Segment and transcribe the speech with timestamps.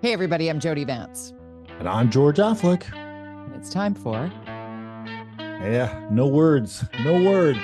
[0.00, 1.34] Hey, everybody, I'm Jody Vance.
[1.80, 2.84] And I'm George Affleck.
[2.94, 4.30] And it's time for.
[5.40, 7.58] Yeah, no words, no words.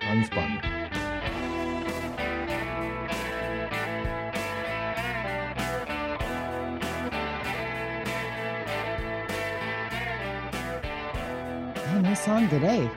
[0.00, 0.62] Unspun.
[11.86, 12.90] Oh, no song today.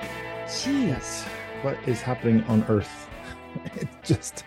[0.45, 1.27] Jeez.
[1.61, 3.09] What is happening on Earth?
[3.75, 4.45] it's just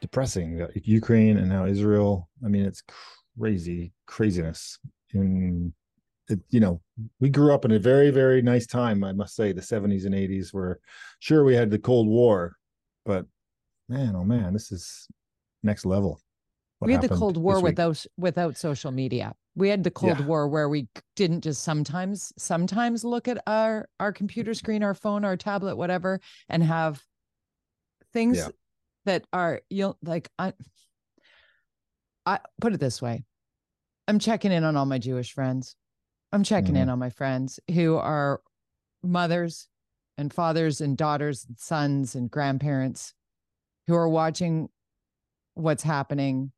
[0.00, 0.66] depressing.
[0.74, 2.28] Ukraine and now Israel.
[2.44, 2.82] I mean, it's
[3.38, 4.78] crazy, craziness.
[5.12, 5.72] and
[6.28, 6.80] it, you know,
[7.20, 10.14] we grew up in a very, very nice time, I must say, the 70s and
[10.14, 10.80] 80s, were
[11.18, 12.56] sure we had the Cold War,
[13.04, 13.26] but
[13.88, 15.08] man, oh man, this is
[15.62, 16.20] next level.
[16.78, 19.34] What we had the Cold War without without social media.
[19.54, 20.26] We had the Cold yeah.
[20.26, 25.24] War where we didn't just sometimes sometimes look at our our computer screen, our phone,
[25.24, 27.00] our tablet, whatever, and have
[28.12, 28.48] things yeah.
[29.04, 30.54] that are you know like I,
[32.26, 33.24] I put it this way.
[34.08, 35.76] I'm checking in on all my Jewish friends.
[36.32, 36.84] I'm checking mm-hmm.
[36.84, 38.40] in on my friends who are
[39.02, 39.68] mothers
[40.18, 43.14] and fathers and daughters and sons and grandparents
[43.86, 44.68] who are watching
[45.54, 46.52] what's happening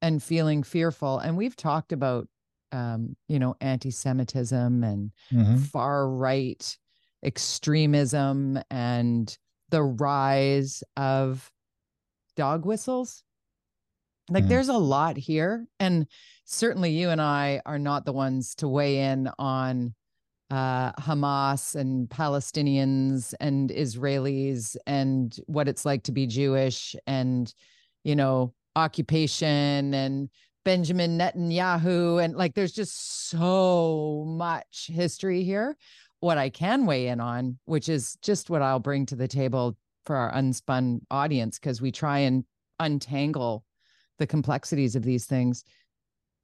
[0.00, 1.18] and feeling fearful.
[1.18, 2.28] And we've talked about,
[2.72, 5.56] um, you know, anti-Semitism and mm-hmm.
[5.58, 6.76] far right
[7.24, 9.36] extremism and
[9.70, 11.50] the rise of
[12.36, 13.22] dog whistles.
[14.30, 14.50] Like, mm-hmm.
[14.50, 16.06] there's a lot here, and
[16.44, 19.94] certainly you and I are not the ones to weigh in on
[20.50, 27.52] uh, Hamas and Palestinians and Israelis and what it's like to be Jewish and,
[28.04, 30.28] you know, occupation and
[30.64, 32.22] Benjamin Netanyahu.
[32.22, 35.76] And like, there's just so much history here.
[36.20, 39.76] What I can weigh in on, which is just what I'll bring to the table
[40.04, 42.44] for our unspun audience, because we try and
[42.78, 43.64] untangle
[44.22, 45.64] the complexities of these things.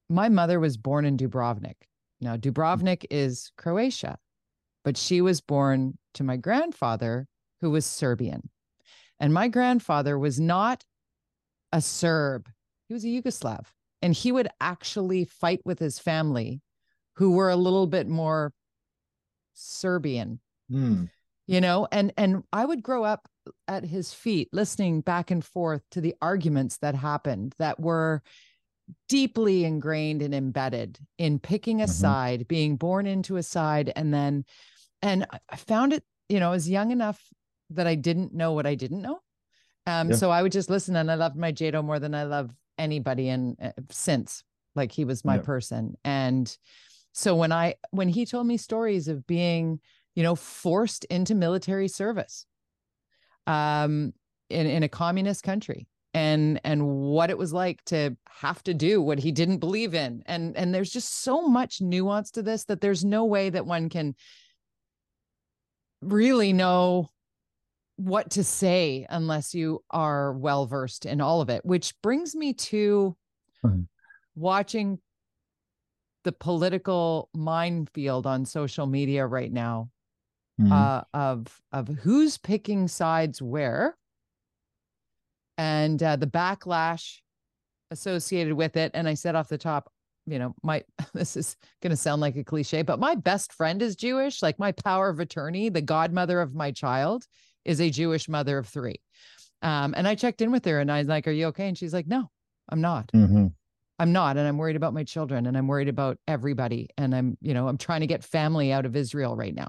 [0.09, 1.77] My mother was born in Dubrovnik.
[2.21, 4.19] Now, Dubrovnik is Croatia,
[4.84, 7.28] but she was born to my grandfather,
[7.61, 8.50] who was Serbian.
[9.21, 10.84] And my grandfather was not
[11.72, 12.49] a Serb,
[12.89, 13.66] he was a Yugoslav.
[14.03, 16.60] And he would actually fight with his family,
[17.15, 18.53] who were a little bit more
[19.55, 20.41] Serbian.
[20.71, 21.10] Mm.
[21.48, 23.28] You know, and and I would grow up
[23.66, 28.22] at his feet listening back and forth to the arguments that happened that were
[29.09, 31.92] deeply ingrained and embedded in picking a mm-hmm.
[31.92, 34.44] side, being born into a side and then
[35.03, 37.22] and I found it, you know, I was young enough
[37.70, 39.20] that I didn't know what I didn't know.
[39.86, 40.16] Um, yeah.
[40.16, 43.28] So I would just listen, and I loved my Jado more than I love anybody,
[43.28, 44.44] and uh, since
[44.75, 45.42] like he was my yeah.
[45.42, 45.97] person.
[46.04, 46.56] And
[47.12, 49.80] so when I when he told me stories of being,
[50.19, 52.45] you know, forced into military service,
[53.47, 54.12] um,
[54.51, 59.01] in in a communist country, and and what it was like to have to do
[59.01, 62.81] what he didn't believe in, and and there's just so much nuance to this that
[62.81, 64.17] there's no way that one can
[66.03, 67.09] really know
[67.95, 72.55] what to say unless you are well versed in all of it, which brings me
[72.55, 73.17] to
[73.65, 73.83] mm-hmm.
[74.34, 74.99] watching
[76.25, 79.91] the political minefield on social media right now
[80.61, 80.73] mm-hmm.
[80.73, 83.97] uh, of of who's picking sides where
[85.57, 87.19] and uh, the backlash
[87.91, 88.93] associated with it.
[88.95, 89.91] And I said off the top,
[90.27, 93.83] you know, my this is going to sound like a cliche, but my best friend
[93.83, 94.43] is Jewish.
[94.43, 97.25] Like my power of attorney, the godmother of my child,
[97.65, 99.01] is a Jewish mother of three.
[99.61, 101.69] Um, and I checked in with her and I was like, Are you okay?
[101.69, 102.31] And she's like, No,
[102.69, 103.11] I'm not.
[103.13, 103.47] Mm-hmm.
[103.99, 104.37] I'm not.
[104.37, 106.89] And I'm worried about my children and I'm worried about everybody.
[106.97, 109.67] And I'm, you know, I'm trying to get family out of Israel right now.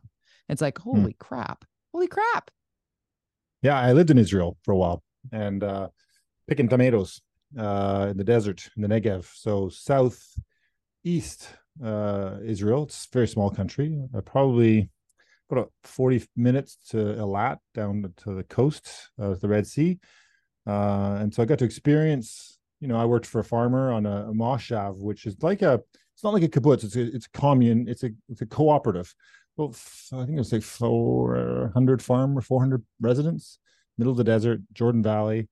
[0.49, 0.89] It's like, hmm.
[0.89, 1.19] holy mm.
[1.19, 1.65] crap.
[1.93, 2.51] Holy crap.
[3.61, 3.79] Yeah.
[3.79, 5.89] I lived in Israel for a while and uh,
[6.47, 7.21] picking tomatoes
[7.57, 9.25] uh, in the desert, in the Negev.
[9.33, 11.49] So southeast
[11.83, 14.89] uh, Israel, it's a very small country, uh, probably
[15.49, 19.99] about 40 minutes to Eilat down to the coast of the Red Sea.
[20.67, 24.05] Uh, and so I got to experience, you know, I worked for a farmer on
[24.05, 25.81] a, a moshav, which is like a,
[26.13, 29.13] it's not like a kibbutz, it's a, it's a commune, it's a, it's a cooperative.
[29.59, 29.75] Well,
[30.13, 33.59] I think it was like 400 farm or 400 residents,
[33.97, 35.49] middle of the desert, Jordan Valley.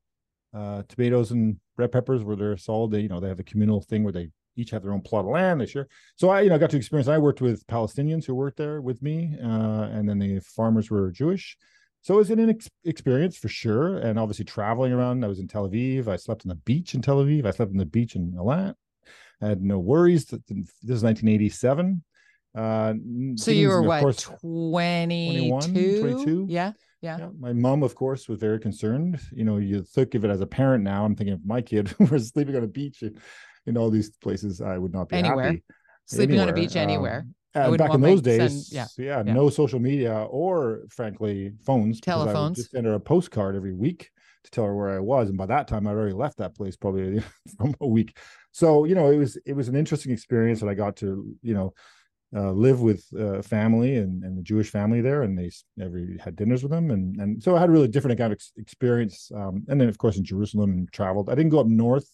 [0.53, 2.93] Uh, tomatoes and red peppers were there sold.
[2.93, 5.25] They, you know, they have a communal thing where they each have their own plot
[5.25, 5.59] of land.
[5.59, 5.89] They share.
[6.15, 7.09] So I, you know, got to experience.
[7.09, 11.11] I worked with Palestinians who worked there with me, uh, and then the farmers were
[11.11, 11.57] Jewish.
[12.01, 13.97] So it was an ex- experience for sure.
[13.97, 15.25] And obviously traveling around.
[15.25, 16.07] I was in Tel Aviv.
[16.07, 17.45] I slept on the beach in Tel Aviv.
[17.45, 18.73] I slept on the beach in Eilat.
[19.41, 20.23] I had no worries.
[20.27, 22.03] This is 1987.
[22.57, 22.93] Uh,
[23.35, 25.99] so you were what, course, 22?
[26.01, 26.45] 22?
[26.49, 26.71] Yeah.
[27.01, 27.17] Yeah.
[27.19, 27.29] yeah.
[27.39, 29.19] My mom, of course, was very concerned.
[29.31, 31.05] You know, you think of it as a parent now.
[31.05, 33.03] I'm thinking of my kid was sleeping on a beach
[33.67, 35.45] in all these places, I would not be Anywhere.
[35.45, 35.63] happy.
[36.05, 37.27] Sleeping on a beach anywhere.
[37.53, 39.33] Um, and back in those son- days, yeah, yeah, yeah.
[39.33, 41.99] no social media or, frankly, phones.
[41.99, 42.57] because I would Telephones.
[42.57, 44.09] Just send her a postcard every week
[44.43, 46.75] to tell her where I was, and by that time, I'd already left that place
[46.77, 47.21] probably
[47.57, 48.17] from a week.
[48.51, 51.53] So you know, it was it was an interesting experience, and I got to you
[51.53, 51.73] know
[52.35, 55.49] uh, live with uh, family and, and the Jewish family there, and they
[55.81, 58.37] every had dinners with them, and and so I had a really different kind of
[58.37, 59.31] ex- experience.
[59.33, 61.29] Um, and then of course in Jerusalem and traveled.
[61.29, 62.09] I didn't go up north,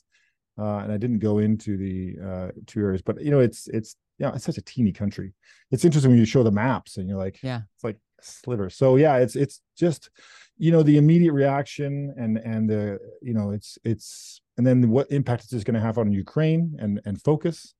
[0.60, 3.95] uh, and I didn't go into the uh, two areas, but you know it's it's
[4.19, 5.33] yeah it's such a teeny country.
[5.71, 7.62] It's interesting when you show the maps and you're like Yeah.
[7.75, 8.69] it's like a sliver.
[8.69, 10.12] So yeah, it's it's just
[10.59, 15.12] you know the immediate reaction and and the you know it's it's and then what
[15.12, 17.74] impact is this going to have on Ukraine and and focus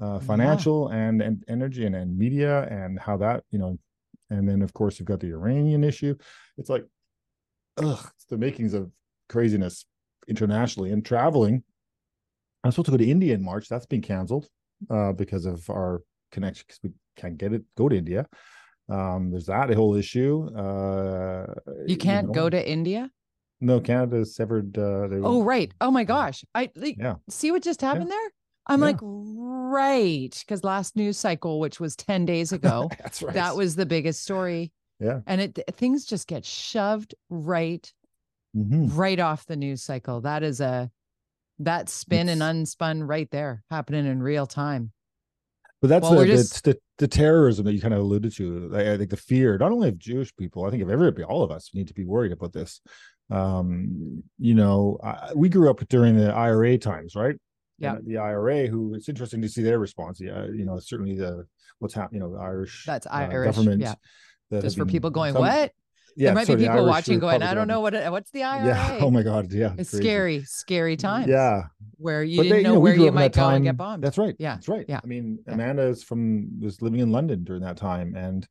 [0.00, 3.78] uh, financial and and energy and, and media and how that you know
[4.30, 6.14] and then of course you've got the Iranian issue
[6.58, 6.84] it's like
[7.76, 8.90] ugh it's the makings of
[9.28, 9.84] craziness
[10.28, 11.62] internationally and traveling
[12.62, 14.46] I'm supposed to go to India in March that's been canceled
[14.88, 18.26] uh because of our connection because we can't get it go to India
[18.88, 21.46] um there's that whole issue uh
[21.86, 22.32] You can't know.
[22.32, 23.10] go to India.
[23.60, 25.72] no Canada severed uh Oh, right.
[25.80, 26.44] Oh my gosh.
[26.54, 28.30] I like, yeah see what just happened there.
[28.66, 28.86] I'm Yeah.
[28.86, 33.76] like, right, because last news cycle, which was ten days ago, that's right that was
[33.76, 34.72] the biggest story.
[35.00, 35.20] Yeah.
[35.26, 37.90] and it things just get shoved right,
[38.54, 38.94] Mhm.
[38.94, 40.20] right off the news cycle.
[40.20, 40.90] That is a
[41.58, 44.92] that spin and unspun right there, happening in real time.
[45.80, 48.72] But that's Well, the, the, just- the the terrorism that you kind of alluded to.
[48.74, 51.42] I, I think the fear, not only of Jewish people, I think of everybody, all
[51.42, 52.82] of us need to be worried about this.
[53.30, 57.36] Um, you know, I, we grew up during the IRA times, right?
[57.80, 57.96] Yeah.
[58.04, 60.20] The IRA, who it's interesting to see their response.
[60.20, 61.46] Yeah, you know, certainly the
[61.78, 62.20] what's happening.
[62.22, 63.80] You know, the Irish That's uh, Irish, government.
[63.82, 63.94] yeah.
[64.60, 65.72] Just for been- people going, some- what?
[66.16, 68.66] Yeah, there might be people watching going, I don't know what what's the IRA.
[68.66, 68.98] Yeah.
[69.00, 69.52] Oh my God.
[69.52, 69.74] Yeah.
[69.78, 70.02] it's crazy.
[70.04, 71.28] scary, scary times.
[71.28, 71.62] Yeah.
[71.98, 73.76] where you But didn't they- know where you up in that might go and get
[73.76, 74.02] bombed.
[74.02, 74.34] That's right.
[74.38, 74.84] Yeah, That's right.
[74.88, 75.54] yeah, I mean, yeah.
[75.54, 78.46] Amanda is from was living in London during that time, and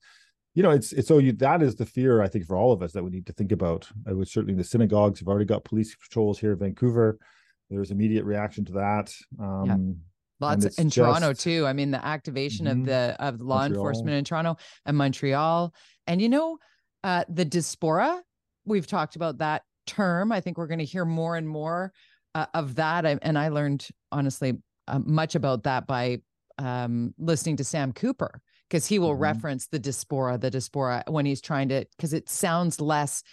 [0.56, 2.82] you know, it's it's so you that is the fear I think for all of
[2.82, 3.88] us that we need to think about.
[4.08, 7.20] I would certainly the synagogues have already got police patrols here in Vancouver.
[7.70, 9.14] There's immediate reaction to that.
[9.40, 9.98] Um,
[10.42, 11.66] Lots it's in Toronto too.
[11.68, 12.72] I mean, the activation Mhm.
[12.72, 13.68] of the of law Montreal.
[13.88, 14.56] enforcement in Toronto
[14.86, 15.74] and Montreal,
[16.08, 16.58] and you know,
[17.04, 18.24] uh, the diaspora.
[18.66, 20.32] We've talked about that term.
[20.32, 21.92] I think we're going to hear more and more
[22.36, 23.06] uh, of that.
[23.06, 24.54] I, and I learned honestly
[24.88, 26.22] uh, much about that by
[26.58, 29.20] um, listening to Sam Cooper because he will Mhm.
[29.22, 33.24] reference the diaspora, the diaspora when he's trying to because it sounds less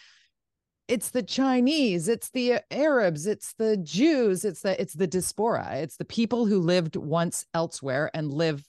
[0.89, 5.77] it's the Chinese, it's the uh, Arabs, it's the Jews, it's the it's the diaspora,
[5.77, 8.65] it's the people who lived once elsewhere and live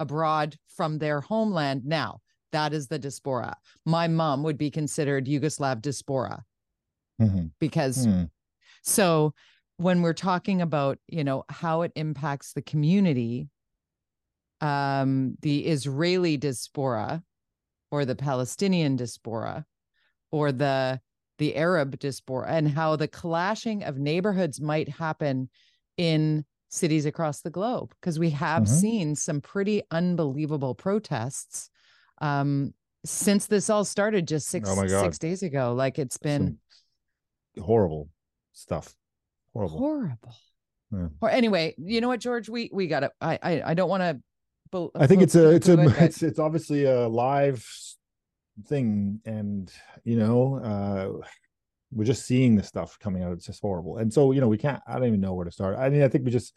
[0.00, 2.20] abroad from their homeland now.
[2.52, 3.56] That is the diaspora.
[3.84, 6.44] My mom would be considered Yugoslav diaspora
[7.20, 7.50] mhm.
[7.60, 8.24] because Hmm.
[8.82, 9.34] so
[9.76, 13.48] when we're talking about, you know, how it impacts the community,
[14.60, 17.22] um, the Israeli diaspora
[17.90, 19.64] or the Palestinian diaspora
[20.32, 21.00] or the
[21.38, 25.48] the Arab diaspora and how the clashing of neighborhoods might happen
[25.96, 28.68] in cities across the globe because we have Mhm.
[28.68, 31.70] seen some pretty unbelievable protests
[32.20, 32.74] um
[33.06, 36.58] since this all started just six Oh six days ago like it's been
[37.56, 38.08] Some horrible
[38.52, 38.94] stuff.
[39.54, 39.78] Horrible.
[39.78, 40.34] horrible
[40.92, 41.08] Yeah.
[41.22, 44.20] or anyway you know what george we we gotta i i, I don't want to
[44.94, 47.66] I think it's a it's a it's it's obviously a live
[48.66, 49.72] thing, and
[50.04, 51.26] you know, uh
[51.90, 53.32] we're just seeing this stuff coming out.
[53.32, 54.82] It's just horrible, and so you know, we can't.
[54.86, 55.78] I don't even know where to start.
[55.78, 56.52] I mean, I think we just,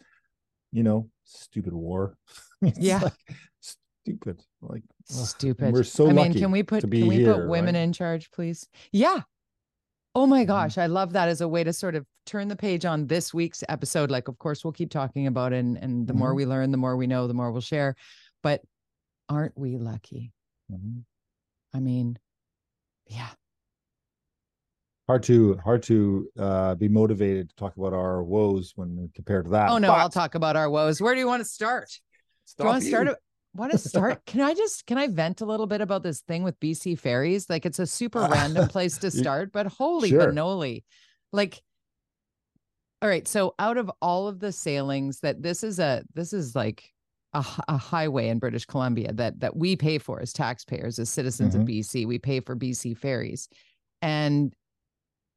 [0.72, 2.18] you know, stupid war.
[2.78, 3.00] Yeah.
[3.00, 3.14] like,
[3.60, 4.44] stupid.
[4.62, 7.82] Like stupid we're so i mean can we put can we here, put women right?
[7.82, 9.22] in charge please yeah
[10.16, 10.48] oh my Mhm.
[10.48, 13.34] gosh i love that as a way to sort of turn the page on this
[13.34, 16.36] week's episode like of course we'll keep talking about it and and the more Mhm.
[16.38, 17.96] we learn the more we know the more we'll share
[18.42, 18.62] but
[19.28, 20.32] aren't we lucky
[20.72, 21.04] Mhm.
[21.74, 22.18] I mean
[23.08, 23.28] yeah.
[25.08, 29.52] Hard to hard to uh be motivated to talk about our woes when compared to
[29.52, 29.70] that.
[29.70, 31.02] oh no i'll talk about our woes.
[31.02, 31.90] Where do you want to start?
[32.58, 33.18] Do you want to start
[33.54, 36.44] want to start can i just can i vent a little bit about this thing
[36.44, 37.50] with bc ferries?
[37.50, 40.32] Like it's a super random place to start but holy Sure.
[41.34, 41.62] like
[43.02, 46.56] all right so out of all of the sailings that this is a this is
[46.56, 46.90] like
[47.34, 51.56] a, a highway in british columbia that that we pay for as taxpayers as citizens
[51.56, 53.48] of bc we pay for bc ferries
[54.02, 54.54] and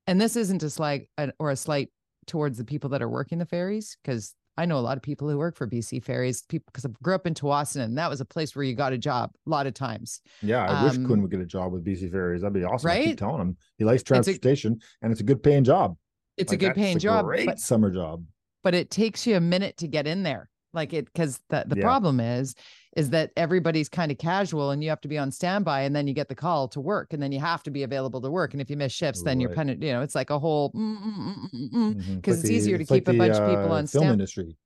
[0.07, 1.09] and this isn't a slight
[1.39, 1.89] or a slight
[2.27, 5.29] towards the people that are working the ferries because I know a lot of people
[5.29, 8.21] who work for BC Ferries, people because I grew up in Tsawwassen and that was
[8.21, 10.21] a place where you got a job a lot of times.
[10.43, 12.43] Yeah, I wish Um, Quinn would get a job with BC Ferries.
[12.43, 12.89] That'd be awesome.
[12.89, 15.97] I keep telling him he likes a- transportation and it's a good paying job.
[16.37, 17.25] It's Like, a good paying job.
[17.25, 18.25] Great But, summer job.
[18.63, 20.49] but it takes you a minute to get in there.
[20.75, 21.83] Like it, because the, the Yeah.
[21.83, 22.55] problem is,
[22.97, 26.07] is that everybody's kind of casual and you have to be on standby and then
[26.07, 28.53] you get the call to work and then you have to be available to work.
[28.53, 29.57] And if you miss shifts, then you're Right.
[29.57, 31.95] kind of, you know, it's like a whole, mm, mm, mm, mm, mm.
[31.95, 32.23] Mhm.
[32.23, 34.03] 'Cause Like it's easier to it's like keep a bunch of people uh, on film
[34.03, 34.57] stamp- industry.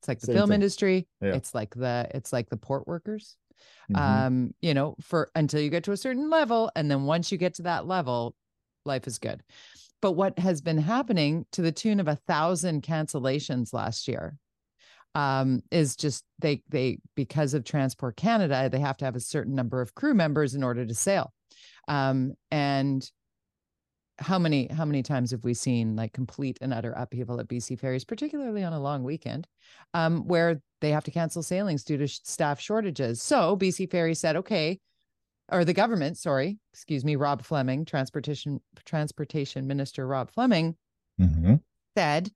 [0.00, 0.54] it's like the Same film thing.
[0.54, 1.08] industry.
[1.20, 1.34] Yeah.
[1.34, 3.36] It's like the, it's like the port workers.
[3.90, 3.98] Mhm.
[3.98, 7.38] um you know for until you get to a certain level and then once you
[7.38, 8.36] get to that level
[8.84, 9.42] life is good
[10.00, 14.38] but what has been happening to the tune of a thousand cancellations last year
[15.14, 19.54] um is just they they because of transport canada they have to have a certain
[19.54, 21.32] number of crew members in order to sail
[21.88, 23.10] um and
[24.20, 27.78] how many how many times have we seen like complete and utter upheaval at bc
[27.78, 29.46] ferries particularly on a long weekend
[29.94, 33.20] um, where they have to cancel sailings due to sh- staff shortages.
[33.20, 34.78] So BC Ferry said, okay,
[35.50, 40.76] or the government, sorry, excuse me, Rob Fleming, transportation transportation minister Rob Fleming
[41.20, 41.60] Mhm.
[41.96, 42.30] said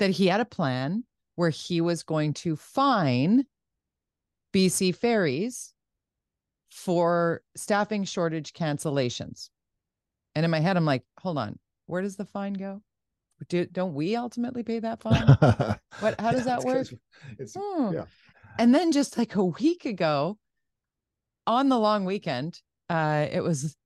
[0.00, 1.04] that he had a plan
[1.36, 3.44] where he was going to fine
[4.52, 5.72] BC Ferries
[6.70, 9.50] for staffing shortage cancellations.
[10.34, 12.82] And in my head, I'm like, hold on, where does the fine go?
[13.48, 15.26] Do, don't we ultimately pay that fine?
[16.00, 16.64] What- how does that
[17.38, 17.76] it's work?
[17.78, 17.94] Hmm.
[17.94, 18.04] yeah.
[18.58, 20.38] And then just like a week ago
[21.46, 23.76] on the long weekend, uh, it was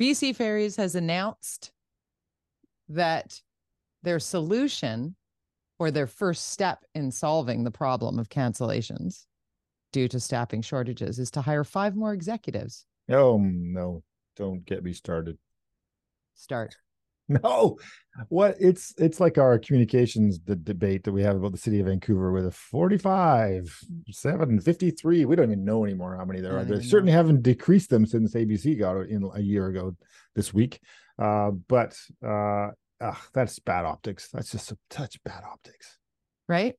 [0.00, 1.70] BC Ferries has announced
[2.88, 3.40] that
[4.02, 5.14] their solution
[5.84, 9.26] or their first step in solving the problem of cancellations
[9.92, 12.86] due to staffing shortages is to hire five more executives.
[13.10, 14.02] Oh no,
[14.34, 15.38] don't get me started.
[16.34, 16.76] Start.
[17.26, 17.78] No,
[18.28, 21.86] what it's it's like our communications the debate that we have about the city of
[21.86, 23.78] Vancouver with a 45,
[24.10, 25.24] 7, 53.
[25.24, 26.64] We don't even know anymore how many there are.
[26.64, 29.96] They certainly haven't decreased them since ABC got in a year ago
[30.34, 30.80] this week.
[31.18, 32.72] Uh, but uh,
[33.04, 34.28] ugh, that's bad optics.
[34.32, 35.98] That's just a touch bad optics.
[36.48, 36.74] right?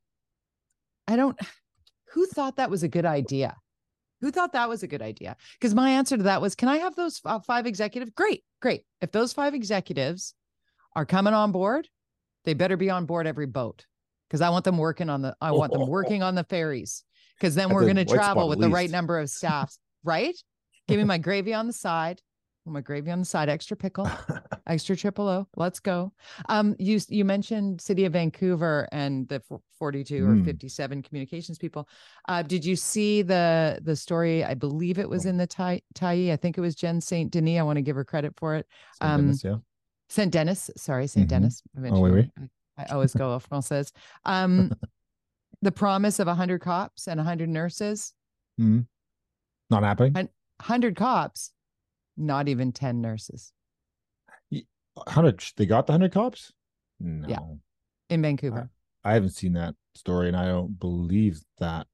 [1.08, 1.38] I don't,
[2.14, 3.56] who thought that was a good idea?
[4.22, 5.36] Who thought that was a good idea?
[5.60, 8.12] Because my answer to that was, can I have those uh, five executives?
[8.16, 8.84] Great, great.
[9.02, 10.34] If those five executives
[10.96, 11.88] are coming on board,
[12.46, 13.86] they better be on board every boat
[14.28, 17.04] because I want them working on the, I want them working on the ferries
[17.38, 20.36] because then At we're the going to travel with the right number of staffs, right?
[20.88, 22.22] Give me my gravy on the side.
[22.68, 24.10] My gravy on the side, extra pickle
[24.68, 25.48] extra triple O.
[25.56, 26.12] Let's go.
[26.50, 30.46] Um, you you mentioned City of Vancouver and the f- 42 or Mm.
[30.46, 31.88] 57 communications people.
[32.28, 34.44] Uh, did you see the the story?
[34.44, 36.32] I believe it was in the Tyee Tyee.
[36.32, 37.60] I think it was Jen Saint Denis.
[37.60, 38.66] I want to give her credit for it.
[39.00, 39.12] St.
[39.12, 39.56] Um, Dennis, yeah.
[40.10, 40.72] Saint Denis.
[40.76, 41.30] Sorry, Saint Mhm.
[41.30, 41.62] Denis.
[41.78, 42.32] Oh, oui, Eventually,
[42.80, 43.92] I, I always go off française.
[44.26, 44.72] Um,
[45.62, 48.14] the promise of 100 cops and 100 nurses.
[48.60, 48.88] Mhm.
[49.70, 50.14] Not happening.
[50.14, 51.52] 100 cops,
[52.18, 53.52] not even 10 nurses
[55.08, 55.44] Hundred.
[55.58, 56.54] They got the hundred cops.
[57.02, 57.60] No,
[58.10, 58.70] in Vancouver.
[59.04, 61.88] I haven't seen that story, and I don't believe that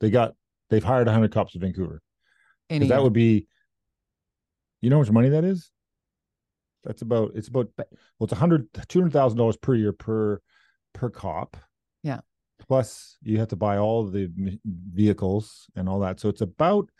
[0.00, 0.34] they got.
[0.68, 2.02] They've hired hundred cops in Vancouver.
[2.68, 3.46] in a Because that would be.
[4.82, 5.70] You know how much money that is?
[6.84, 7.32] That's about.
[7.34, 7.70] It's about.
[7.78, 7.86] Well,
[8.20, 10.42] it's a hundred, two hundred thousand dollars per year per
[10.92, 11.56] per cop.
[12.02, 12.20] Yeah.
[12.68, 14.30] Plus, you have to buy all the
[14.92, 16.90] vehicles and all that, so it's about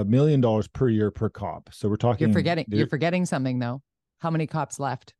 [0.00, 1.70] a million dollars per year per cop.
[1.72, 2.28] So we're talking.
[2.28, 2.66] You're forgetting.
[2.68, 3.82] You're forgetting something though.
[4.18, 5.14] How many cops left?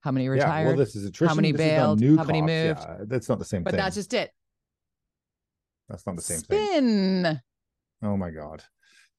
[0.00, 0.62] How many retired?
[0.62, 1.36] Yeah, well, this is attrition.
[1.36, 2.00] many this bailed?
[2.00, 2.80] new How many moved?
[2.80, 3.78] Yeah, that's not the same but thing.
[3.78, 4.30] that's just it.
[5.88, 6.66] that's not the same thing.
[6.68, 7.40] Spin.
[8.02, 8.62] Oh my god.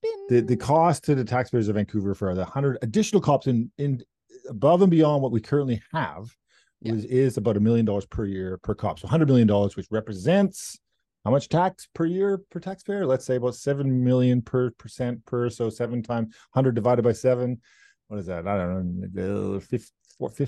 [0.04, 0.26] Spin.
[0.30, 4.02] the the cost to the taxpayers of Vancouver for the hundred additional cops in in
[4.50, 6.36] above and beyond what we currently have
[6.82, 6.94] Yeah.
[6.94, 8.98] is, is about a million dollars per year per cop.
[9.00, 10.80] So hundred million dollars, which represents
[11.24, 13.06] how much tax per year per taxpayer?
[13.06, 15.50] Let's say about seven million per percent per.
[15.50, 17.62] So seven times hundred divided by seven.
[18.08, 18.48] What is that?
[18.48, 19.56] I don't know.
[19.56, 19.92] Uh, fif-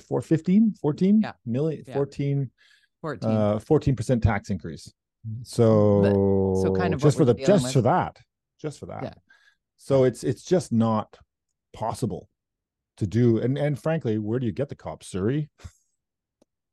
[0.03, 1.31] four, 15, 14 Yeah.
[1.45, 1.93] million, Yeah.
[1.93, 2.51] 14,
[3.01, 3.29] 14.
[3.29, 4.91] uh, 14% tax increase.
[5.43, 7.73] So, so kind of just for the just with.
[7.73, 8.17] for that,
[8.61, 9.03] just for that.
[9.03, 9.13] Yeah.
[9.77, 11.17] So it's it's just not
[11.71, 12.27] possible
[12.97, 13.37] to do.
[13.39, 15.49] And and frankly, where do you get the cops, Surrey?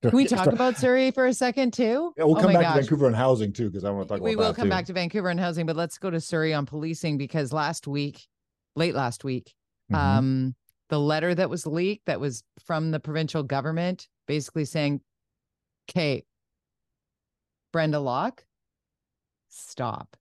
[0.03, 2.13] Can we talk about Surrey for a second too?
[2.17, 2.75] Yeah, we'll Oh come back gosh.
[2.77, 4.71] to Vancouver and housing too, because I want to talk about we will come too.
[4.71, 8.27] back to Vancouver and housing, but let's go to Surrey on policing because last week,
[8.77, 9.55] late last week,
[9.91, 9.97] Mhm.
[9.97, 10.55] um,
[10.89, 15.03] the letter that was leaked that was from the provincial government basically saying,
[15.91, 16.25] "Okay,
[17.73, 18.45] Brenda Locke,
[19.51, 20.17] stop.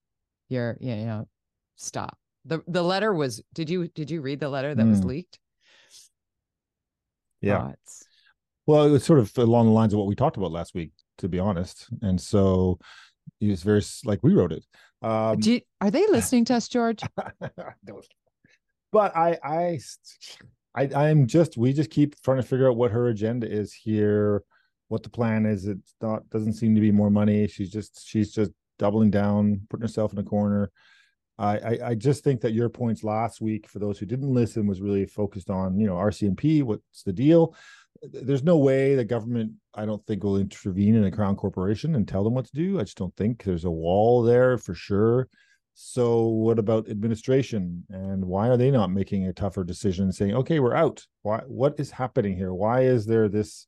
[0.50, 1.29] You're, you know,
[1.75, 3.41] stop." the The letter was.
[3.53, 5.05] Did you did you read the letter that was Mm.
[5.05, 5.39] leaked?
[7.41, 7.67] yeah.
[7.67, 8.07] Thoughts?
[8.69, 10.91] Well, it was sort of along the lines of what we talked about last week,
[11.17, 11.88] to be honest.
[12.03, 12.77] And so
[13.41, 14.63] it was very like we wrote it.
[15.01, 17.01] Um, Do you- are they listening to us, George?
[18.91, 19.79] But I, I,
[20.75, 24.43] I, I'm just, we just keep trying to figure out what her agenda is here
[24.89, 25.65] what the plan is.
[25.65, 27.47] It's not doesn't seem to be more money.
[27.47, 30.69] She's just she's just doubling down, putting herself in a corner.
[31.39, 34.67] I, I, I just think that your points last week, for those who didn't listen,
[34.67, 36.63] was really focused on you know RCMP.
[36.63, 37.55] What's the deal?
[38.03, 42.08] There's no way the government, I don't think, will intervene in a crown corporation and
[42.08, 42.79] tell them what to do.
[42.79, 45.27] I just don't think there's a wall there for sure.
[45.74, 50.60] So what about administration and why are they not making a tougher decision saying, okay,
[50.60, 51.05] we're out?
[51.22, 52.53] Why what is happening here?
[52.53, 53.65] Why is there this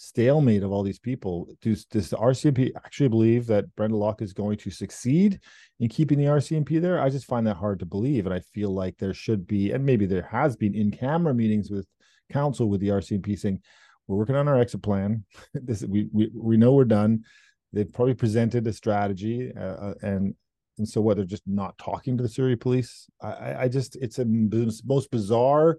[0.00, 1.46] stalemate of all these people?
[1.60, 5.40] Does, does the RCMP actually believe that Brenda Locke is going to succeed
[5.78, 7.00] in keeping the RCMP there?
[7.00, 8.24] I just find that hard to believe.
[8.24, 11.70] And I feel like there should be, and maybe there has been in camera meetings
[11.70, 11.86] with
[12.32, 13.60] council with the RCMP saying,
[14.06, 15.24] we're working on our exit plan.
[15.54, 17.24] this we, we we know we're done.
[17.72, 20.34] They've probably presented a strategy, uh, uh and
[20.78, 23.08] and so what they're just not talking to the Surrey police.
[23.22, 25.78] I, I just it's a most bizarre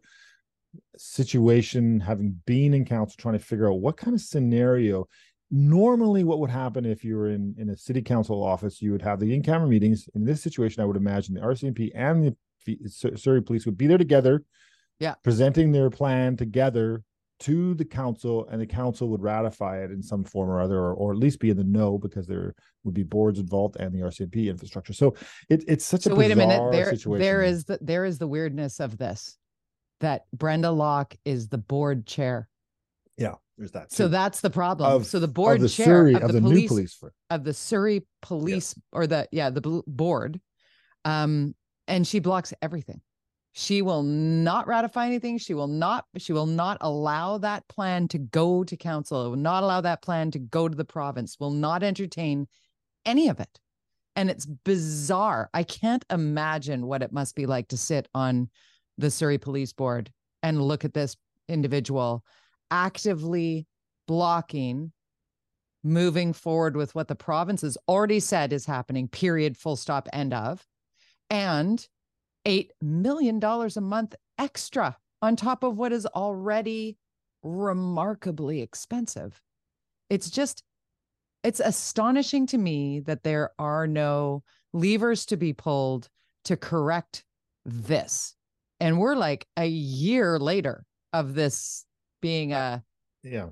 [0.97, 5.07] situation having been in council trying to figure out what kind of scenario.
[5.49, 9.01] Normally what would happen if you were in in a city council office you would
[9.01, 10.07] have the in-camera meetings.
[10.15, 12.35] In this situation i would imagine the rcmp and
[12.65, 12.77] the
[13.17, 14.43] surrey police would be there together
[15.01, 15.15] yeah.
[15.23, 17.03] presenting their plan together
[17.39, 20.93] to the council and the council would ratify it in some form or other or,
[20.93, 23.99] or at least be in the know because there would be boards involved and the
[23.99, 24.93] rcmp infrastructure.
[24.93, 25.15] So
[25.49, 26.71] it, it's such so a wait a minute.
[26.71, 27.19] there situation.
[27.19, 29.37] there is the there is the weirdness of this
[30.01, 32.47] that brenda locke is the board chair.
[33.17, 33.95] Yeah there's that too.
[33.95, 34.91] so that's the problem.
[34.91, 37.13] Of, so the board the chair surrey, of, of the, the, police, new police for,
[37.29, 38.99] of the surrey police yeah.
[38.99, 40.41] or the yeah the board
[41.05, 41.53] um
[41.87, 43.01] and she blocks everything.
[43.53, 45.37] She will not ratify anything.
[45.37, 49.29] She will not she will not allow that plan to go to council.
[49.29, 52.47] Will not allow that plan to go to the province will not entertain
[53.05, 53.59] any of it.
[54.15, 55.49] And it's bizarre.
[55.53, 58.49] I can't imagine what it must be like to sit on
[59.01, 60.11] the surrey police board
[60.43, 61.15] and look at this
[61.47, 62.23] individual
[62.71, 63.67] actively
[64.07, 64.91] blocking
[65.83, 70.33] moving forward with what the province has already said is happening period full stop end
[70.33, 70.65] of
[71.29, 71.87] and
[72.45, 76.97] $8 million a month extra on top of what is already
[77.43, 79.41] remarkably expensive.
[80.09, 80.63] It's just,
[81.43, 86.09] it's astonishing to me that there are no levers to be pulled
[86.45, 87.23] to correct
[87.65, 88.35] this.
[88.81, 91.85] And we're like a year later of this
[92.21, 92.83] being a
[93.23, 93.47] yeah.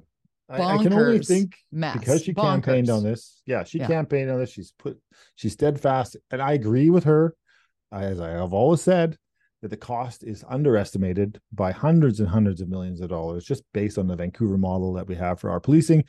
[0.52, 1.96] I, I, can only think mess.
[2.00, 2.63] because she Bonkers.
[2.63, 3.44] campaigned on this.
[3.46, 3.86] Yeah, she Yeah.
[3.86, 4.50] campaigned on this.
[4.50, 5.00] She's put
[5.36, 7.36] she's steadfast, and I agree with her
[7.92, 9.18] as I have always said,
[9.62, 13.98] that the cost is underestimated by hundreds and hundreds of millions of dollars, just based
[13.98, 16.04] on the Vancouver model that we have for our policing.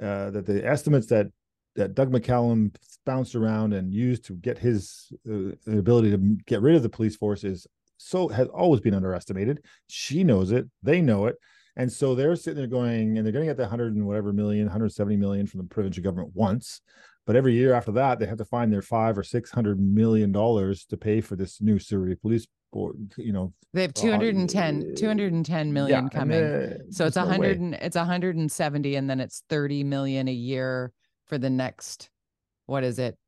[0.00, 1.26] Uh, that the estimates that
[1.74, 2.74] that Doug McCallum
[3.04, 7.16] bounced around and used to get his uh, ability to get rid of the police
[7.16, 9.64] force is so has always been underestimated.
[9.88, 11.36] She knows it, they know it,
[11.76, 14.32] and so they're sitting there going, and they're going to get the hundred and whatever
[14.32, 16.80] million, 170 million from the provincial government once.
[17.26, 20.32] But every year after that, they have to find their five or six hundred million
[20.32, 22.96] dollars to pay for this new Surrey police board.
[23.16, 26.78] You know, they have 210, uh, 210 million yeah, coming.
[26.90, 30.92] So it's a no hundred and it's 170, and then it's 30 million a year
[31.26, 32.10] for the next.
[32.66, 33.18] What is it?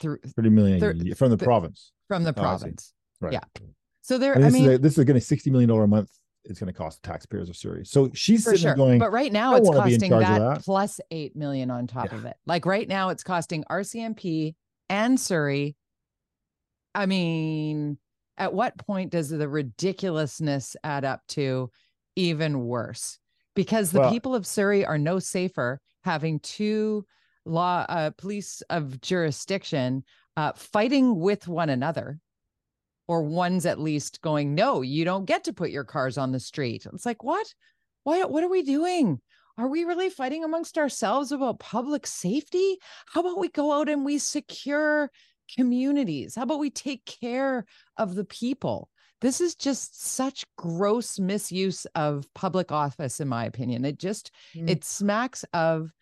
[0.00, 0.80] Th- 30 million
[1.14, 1.92] from the th- province.
[2.08, 2.92] From the oh, province.
[3.22, 3.32] Oh, right.
[3.34, 3.62] Yeah.
[4.04, 6.10] So there, I mean, is a, this is going to 60 million dollar a month
[6.44, 7.86] it's going to cost the taxpayers of Surrey.
[7.86, 8.74] So she's sitting sure.
[8.74, 12.18] going, but right now it's costing that, that, plus eight million on top yeah.
[12.18, 12.36] of it.
[12.46, 14.54] Like right now it's costing RCMP
[14.90, 15.74] and Surrey.
[16.94, 17.96] I mean,
[18.36, 21.70] at what point does the ridiculousness add up to
[22.14, 23.18] even worse?
[23.56, 27.06] Because the well, people of Surrey are no safer having two
[27.46, 30.04] law uh, police of jurisdiction
[30.36, 32.18] uh, fighting with one another
[33.06, 36.40] or one's at least going, no, you don't get to put your cars on the
[36.40, 36.86] street.
[36.92, 37.46] It's like, what?
[38.04, 39.20] What, what are we doing?
[39.56, 42.78] Are we really fighting amongst ourselves about public safety?
[43.06, 45.10] How about we go out and we secure
[45.56, 46.34] communities?
[46.34, 47.64] How about we take care
[47.96, 48.90] of the people?
[49.20, 53.84] This is just such gross misuse of public office, in my opinion.
[53.84, 54.68] It just mm.
[54.68, 55.92] it smacks of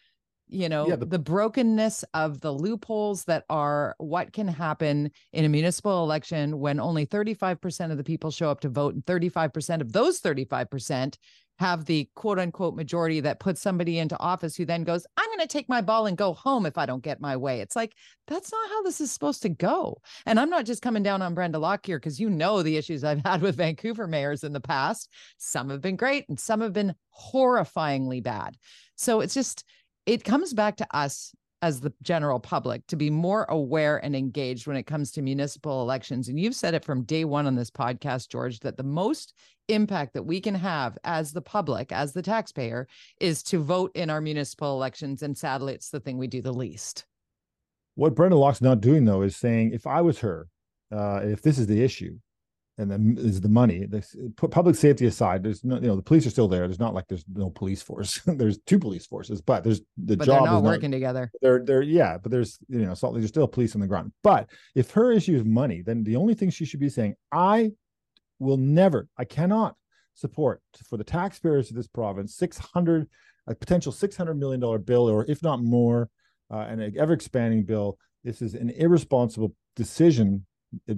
[0.52, 5.44] you know yeah, the-, the brokenness of the loopholes that are what can happen in
[5.44, 9.80] a municipal election when only 35% of the people show up to vote and 35%
[9.80, 11.16] of those 35%
[11.58, 15.40] have the quote unquote majority that puts somebody into office who then goes, I'm going
[15.40, 17.60] to take my ball and go home if I don't get my way.
[17.60, 17.94] It's like,
[18.26, 19.98] that's not how this is supposed to go.
[20.26, 23.04] And I'm not just coming down on Brenda Locke here because you know the issues
[23.04, 25.08] I've had with Vancouver mayors in the past.
[25.38, 26.94] Some have been great and some have been
[27.32, 28.56] horrifyingly bad.
[28.96, 29.64] So it's just,
[30.06, 34.66] it comes back to us as the general public to be more aware and engaged
[34.66, 36.28] when it comes to municipal elections.
[36.28, 39.32] And you've said it from day one on this podcast, George, that the most
[39.68, 42.88] impact that we can have as the public, as the taxpayer,
[43.20, 45.22] is to vote in our municipal elections.
[45.22, 47.04] And sadly, it's the thing we do the least.
[47.94, 50.48] What Brenda Locke's not doing, though, is saying if I was her,
[50.90, 52.18] uh, if this is the issue,
[52.78, 53.86] and then is the money.
[53.86, 56.66] This, put public safety aside, there's no, you know, the police are still there.
[56.66, 58.20] There's not like there's no police force.
[58.26, 61.30] there's two police forces, but there's the but job they're not is working together.
[61.42, 64.12] They're they're yeah, but there's you know, so there's still police on the ground.
[64.22, 67.72] But if her issue is money, then the only thing she should be saying, I
[68.38, 69.76] will never, I cannot
[70.14, 73.08] support for the taxpayers of this province 600
[73.48, 76.08] a potential 600 million dollar bill or if not more
[76.50, 80.44] uh, and an ever expanding bill this is an irresponsible decision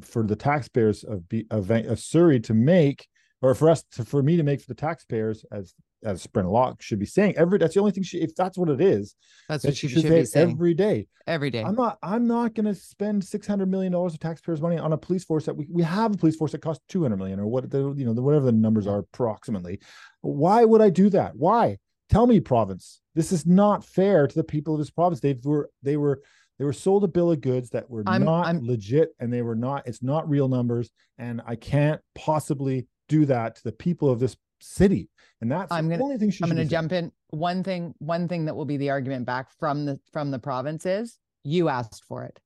[0.02, 3.06] for the taxpayers of, of, of Surrey to make,
[3.42, 6.82] or for us to, for me to make for the taxpayers as as Brenda Locke
[6.82, 7.58] should be saying every.
[7.58, 8.18] That's the only thing she.
[8.20, 9.14] If that's what it is,
[9.48, 11.06] that's what she, she should, should say every day.
[11.26, 11.62] Every day.
[11.62, 11.98] I'm not.
[12.02, 15.24] I'm not going to spend six hundred million dollars of taxpayers' money on a police
[15.24, 17.70] force that we, we have a police force that costs two hundred million or what
[17.70, 19.80] the you know the, whatever the numbers are approximately.
[20.20, 21.32] Why would I do that?
[21.36, 21.78] Why?
[22.10, 23.00] Tell me, province.
[23.14, 25.20] This is not fair to the people of this province.
[25.20, 26.20] They were they were
[26.58, 29.42] they were sold a bill of goods that were I'm, not I'm, legit and they
[29.42, 34.10] were not it's not real numbers and i can't possibly do that to the people
[34.10, 35.08] of this city.
[35.40, 37.12] And that's I'm gonna, the only thing i'm going to jump in.
[37.28, 40.86] One thing one thing that will be the argument back from the from the province
[40.86, 42.40] is you asked for it.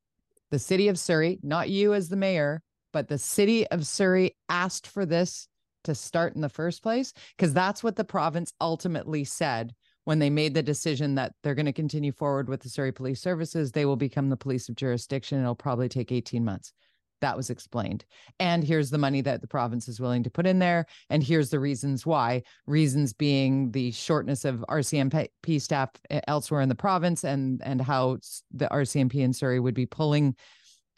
[0.50, 4.86] The city of surrey not you as the mayor but the city of surrey asked
[4.86, 5.46] for this
[5.84, 10.30] to start in the first place because that's what the province ultimately said when they
[10.30, 13.84] made the decision that they're going to continue forward with the Surrey Police Services, they
[13.84, 15.40] will become the police of jurisdiction.
[15.40, 16.72] It'll probably take 18 months.
[17.20, 18.04] That was explained.
[18.38, 20.86] And here's the money that the province is willing to put in there.
[21.10, 22.42] And here's the reasons why.
[22.66, 25.90] Reasons being the shortness of RCMP staff
[26.28, 28.18] elsewhere in the province and and how
[28.52, 30.36] the RCMP in Surrey would be pulling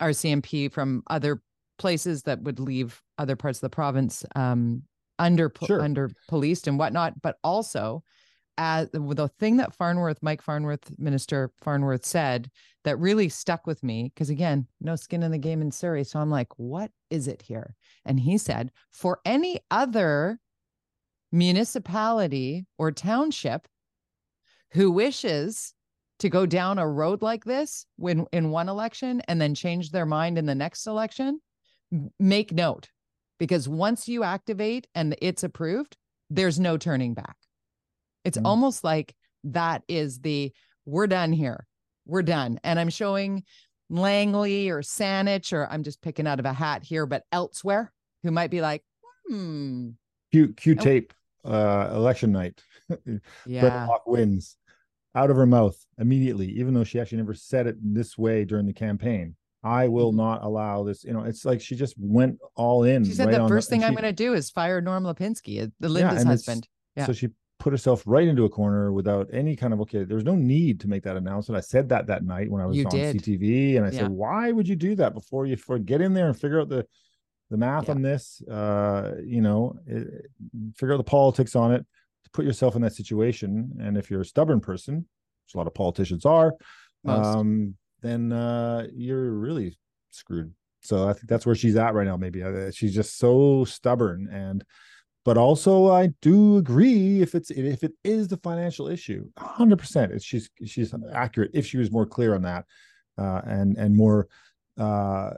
[0.00, 1.42] RCMP from other
[1.78, 4.82] places that would leave other parts of the province um,
[5.18, 5.80] under sure.
[5.80, 8.02] under policed and whatnot, but also
[8.60, 12.50] as the thing that Farnworth, Mike Farnworth, Minister Farnworth said
[12.84, 16.04] that really stuck with me, because again, no skin in the game in Surrey.
[16.04, 17.74] So I'm like, what is it here?
[18.04, 20.38] And he said, for any other
[21.32, 23.66] municipality or township
[24.72, 25.72] who wishes
[26.18, 30.04] to go down a road like this when in one election and then change their
[30.04, 31.40] mind in the next election,
[32.18, 32.90] make note
[33.38, 35.96] because once you activate and it's approved,
[36.28, 37.36] there's no turning back.
[38.24, 40.52] It's mm almost like that is the
[40.84, 41.66] we're done here.
[42.06, 42.58] We're done.
[42.64, 43.44] And I'm showing
[43.88, 48.30] Langley or Saanich, or I'm just picking out of a hat here, but elsewhere who
[48.30, 48.82] might be like,
[49.28, 49.90] hmm.
[50.32, 51.12] Q Q tape
[51.44, 52.60] uh election night.
[53.46, 53.86] yeah.
[53.86, 54.56] Locke wins
[55.14, 58.66] out of her mouth immediately, even though she actually never said it this way during
[58.66, 59.36] the campaign.
[59.62, 60.18] I will mm-hmm.
[60.18, 61.04] not allow this.
[61.04, 63.04] You know, it's like she just went all in.
[63.04, 65.04] She said right the first the, thing she, I'm going to do is fire Norm
[65.04, 66.68] Lipinski, the Linda's yeah, husband.
[66.96, 67.06] Yeah.
[67.06, 67.28] So she
[67.60, 70.88] put herself right into a corner without any kind of okay there's no need to
[70.88, 73.16] make that announcement i said that that night when i was you on did.
[73.16, 74.00] ctv and i yeah.
[74.00, 76.68] said why would you do that before you for get in there and figure out
[76.68, 76.84] the
[77.50, 77.94] the math yeah.
[77.94, 80.26] on this uh you know it,
[80.74, 81.86] figure out the politics on it
[82.24, 85.66] to put yourself in that situation and if you're a stubborn person which a lot
[85.66, 86.54] of politicians are
[87.06, 89.78] um then uh you're really
[90.10, 93.64] screwed so i think that's where she's at right now maybe uh, she's just so
[93.64, 94.64] stubborn and
[95.24, 100.22] but also I do agree if it's if it is the financial issue, 100 percent
[100.22, 102.64] she's she's accurate if she was more clear on that
[103.18, 104.28] uh, and and more
[104.78, 105.30] uh,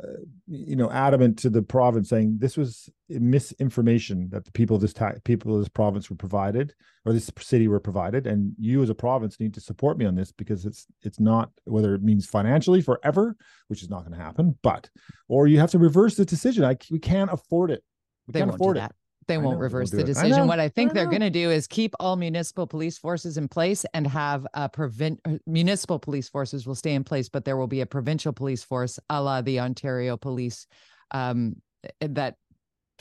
[0.46, 4.92] you know adamant to the province saying this was misinformation that the people of this
[4.92, 6.72] ta- people of this province were provided
[7.04, 10.14] or this city were provided and you as a province need to support me on
[10.14, 13.34] this because it's it's not whether it means financially forever
[13.66, 14.88] which is not going to happen but
[15.28, 16.64] or you have to reverse the decision.
[16.64, 17.82] I we can't afford it.
[18.28, 18.92] We they can't afford it
[19.32, 20.40] they won't reverse the decision.
[20.40, 23.36] I what I think I they're going to do is keep all municipal police forces
[23.36, 27.44] in place and have a prevent uh, municipal police forces will stay in place, but
[27.44, 30.66] there will be a provincial police force, a la the Ontario police,
[31.12, 31.56] um,
[32.00, 32.36] eh, that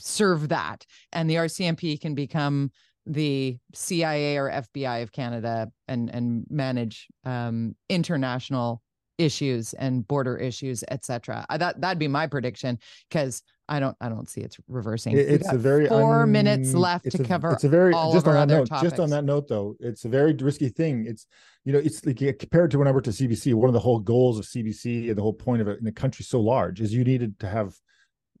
[0.00, 2.70] serve that, and the RCMP can become
[3.06, 8.82] the CIA or FBI of Canada and and manage um, international
[9.22, 11.46] issues and border issues, etc.
[11.48, 15.16] I that that'd be my prediction because I don't I don't see it's reversing.
[15.16, 17.52] It, it's a very four un, minutes left to a, cover.
[17.52, 18.68] It's a very just on that note.
[18.68, 18.90] Topics.
[18.90, 21.06] Just on that note, though, it's a very risky thing.
[21.06, 21.26] It's
[21.64, 23.54] you know it's like compared to when I worked at CBC.
[23.54, 25.92] One of the whole goals of CBC and the whole point of it in a
[25.92, 27.74] country so large is you needed to have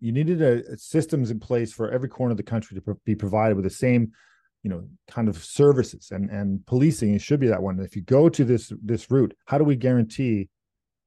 [0.00, 3.00] you needed a, a systems in place for every corner of the country to pro-
[3.06, 4.12] be provided with the same
[4.64, 8.02] you know kind of services and and policing it should be that one if you
[8.02, 10.48] go to this this route how do we guarantee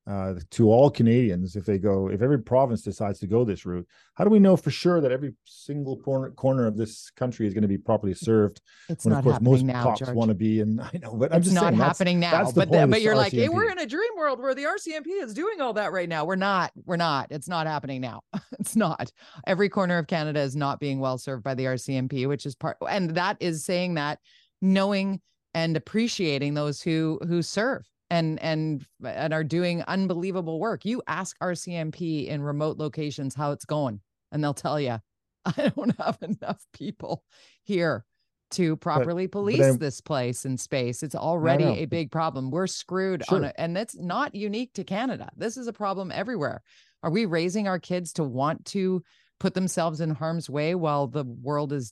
[0.08, 3.88] uh, to all Canadians if they go if every province decides to go this route
[4.13, 7.54] how do we know for sure that every single corner corner of this country is
[7.54, 10.15] going to be properly served it's when, not of course happening most now, cops George.
[10.15, 12.44] want to be and I know but it's I'm just not saying, happening that's, now
[12.52, 15.34] that's but but you're like hey we're in a dream world where the RCMP is
[15.34, 16.26] doing all that right now.
[16.26, 17.28] We're not we're not.
[17.32, 18.22] It's not happening now.
[18.60, 19.12] It's not.
[19.46, 22.78] Every corner of Canada is not being well served by the RCMP which is part
[22.89, 24.20] and that is saying that
[24.62, 25.22] knowing
[25.54, 30.86] and appreciating those who who serve and and and are doing unbelievable work.
[30.86, 34.00] You ask RCMP in remote locations how it's going,
[34.32, 35.00] and they'll tell you,
[35.46, 37.24] I don't have enough people
[37.63, 38.06] here
[38.52, 41.04] to properly but police then- this place and space.
[41.04, 42.52] It's already a big problem.
[42.52, 45.30] We're screwed on it, and that's not unique to Canada.
[45.36, 46.62] This is a problem everywhere.
[47.04, 49.04] Are we raising our kids to want to
[49.39, 51.91] put themselves in harm's way while the world is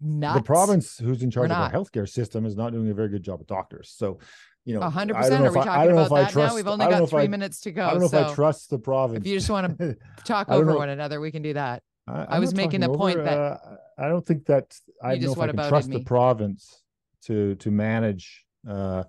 [0.00, 0.38] nuts?
[0.38, 1.74] the province who's in charge of not.
[1.74, 4.18] our healthcare system is not doing a very good job of doctors so
[4.66, 5.44] you know A hundred I don't percent.
[5.44, 6.56] know Are we I- talking about that trust- now?
[6.56, 7.86] We've only got three I- minutes to go.
[7.86, 9.24] I don't know so if I trust the province.
[9.24, 10.76] if you just want to talk over know.
[10.76, 11.82] one another, we can do that.
[12.08, 13.58] I, I was making talking a point over, that- uh,
[13.98, 15.98] I don't think that I know just if I can trust me.
[15.98, 16.82] the province
[17.26, 19.04] to to manage uh, uh,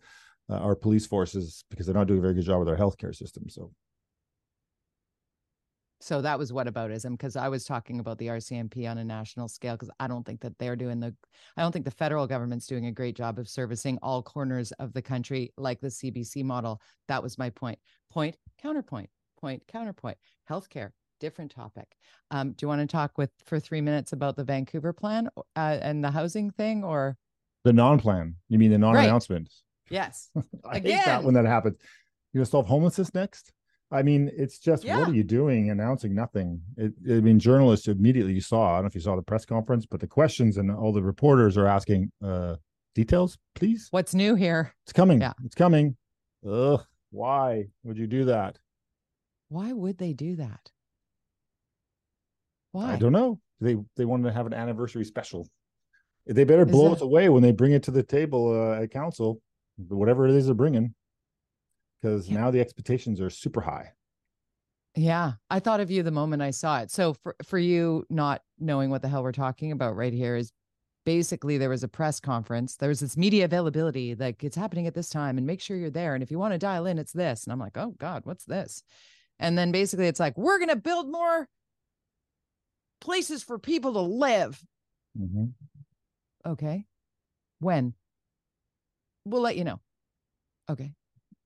[0.50, 3.50] our police forces because they're not doing a very good job with our healthcare system.
[3.50, 3.72] So
[6.00, 9.74] So that was whataboutism because I was talking about the RCMP on a national scale
[9.74, 11.16] because I don't think that they're doing the,
[11.56, 14.94] I don't think the federal government's doing a great job of servicing all corners of
[14.94, 16.82] the country like the CBC model.
[17.08, 17.80] That was my point.
[18.12, 19.10] Point, counterpoint,
[19.42, 20.18] point, counterpoint.
[20.50, 21.88] Healthcare, different topic.
[22.30, 25.80] Um, do you want to talk with for three minutes about the Vancouver plan uh,
[25.82, 27.18] and the housing thing or?
[27.68, 29.52] the non-plan, you mean the non-announcement?
[29.90, 30.30] Yes.
[30.66, 31.76] I hate that when that happens.
[32.32, 33.52] You gonna solve homelessness next?
[33.90, 35.00] I mean, it's just Yeah.
[35.00, 36.62] what are you doing announcing nothing?
[36.76, 38.72] It, I mean, journalists immediately you saw.
[38.72, 41.02] I don't know if you saw the press conference, but the questions and all the
[41.04, 42.58] reporters are asking uh
[42.96, 43.88] details, please.
[43.92, 44.74] What's new here?
[44.86, 45.22] It's coming.
[45.22, 45.34] Yeah.
[45.46, 45.96] It's coming.
[46.46, 46.84] Ugh.
[47.12, 48.58] Why would you do that?
[49.50, 50.72] Why would they do that?
[52.72, 52.94] Why?
[52.94, 53.40] I don't know.
[53.62, 55.48] They they wanted to have an anniversary special.
[56.26, 58.92] They better blow that- us away when they bring it to the table uh, at
[58.92, 59.42] council,
[59.78, 60.94] whatever it is they're bringing,
[62.02, 62.42] because Yeah.
[62.42, 63.94] now the expectations are super high.
[64.96, 66.90] Yeah, I thought of you the moment I saw it.
[66.92, 70.52] So for for you not knowing what the hell we're talking about right here is
[71.06, 72.76] basically there was a press conference.
[72.78, 75.90] There was this media availability like it's happening at this time and make sure you're
[75.92, 77.44] there and if you want to dial in it's this.
[77.44, 78.84] And I'm like, "Oh god, what's this?"
[79.40, 81.48] And then basically it's like, "We're going to build more
[83.02, 84.66] places for people to live."
[85.18, 85.54] Mhm.
[86.46, 86.86] Okay.
[87.60, 87.94] When?
[89.26, 89.80] We'll let you know.
[90.70, 90.94] Okay.